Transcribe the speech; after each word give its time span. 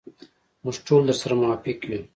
موږ 0.63 0.75
ټول 0.87 1.01
درسره 1.09 1.33
موافق 1.41 1.79
یو. 1.89 2.01